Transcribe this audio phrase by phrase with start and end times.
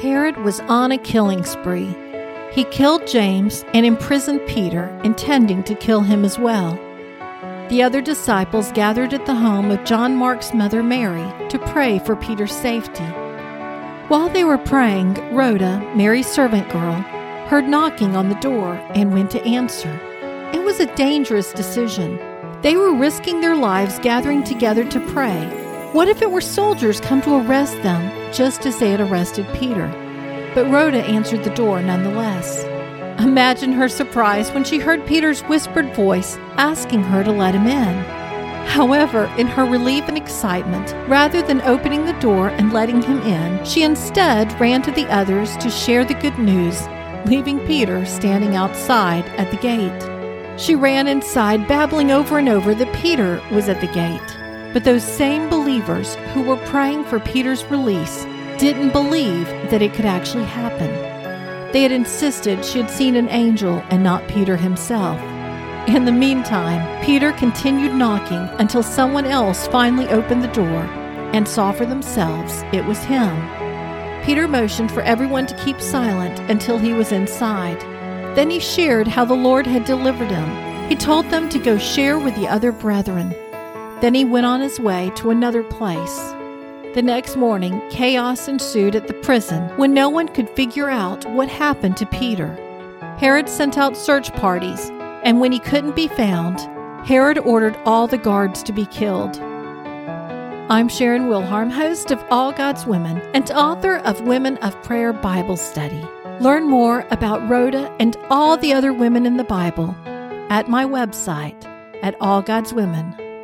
[0.00, 1.94] Herod was on a killing spree.
[2.52, 6.76] He killed James and imprisoned Peter, intending to kill him as well.
[7.68, 12.16] The other disciples gathered at the home of John Mark's mother Mary to pray for
[12.16, 13.04] Peter's safety.
[14.08, 16.94] While they were praying, Rhoda, Mary's servant girl,
[17.48, 20.00] heard knocking on the door and went to answer.
[20.54, 22.18] It was a dangerous decision.
[22.62, 25.69] They were risking their lives gathering together to pray.
[25.92, 29.88] What if it were soldiers come to arrest them just as they had arrested Peter?
[30.54, 32.62] But Rhoda answered the door nonetheless.
[33.20, 38.04] Imagine her surprise when she heard Peter's whispered voice asking her to let him in.
[38.68, 43.64] However, in her relief and excitement, rather than opening the door and letting him in,
[43.64, 46.86] she instead ran to the others to share the good news,
[47.26, 50.56] leaving Peter standing outside at the gate.
[50.56, 54.39] She ran inside, babbling over and over that Peter was at the gate.
[54.72, 58.24] But those same believers who were praying for Peter's release
[58.58, 60.90] didn't believe that it could actually happen.
[61.72, 65.20] They had insisted she had seen an angel and not Peter himself.
[65.88, 70.82] In the meantime, Peter continued knocking until someone else finally opened the door
[71.32, 73.34] and saw for themselves it was him.
[74.24, 77.80] Peter motioned for everyone to keep silent until he was inside.
[78.36, 80.88] Then he shared how the Lord had delivered him.
[80.88, 83.34] He told them to go share with the other brethren.
[84.00, 86.18] Then he went on his way to another place.
[86.94, 91.48] The next morning, chaos ensued at the prison when no one could figure out what
[91.48, 92.54] happened to Peter.
[93.18, 94.90] Herod sent out search parties
[95.22, 96.60] and when he couldn't be found,
[97.06, 99.38] Herod ordered all the guards to be killed.
[100.70, 105.56] I'm Sharon Wilharm, host of All God's Women and author of Women of Prayer Bible
[105.56, 106.06] Study.
[106.40, 109.94] Learn more about Rhoda and all the other women in the Bible
[110.48, 111.64] at my website
[112.02, 113.29] at allgodswomen.com.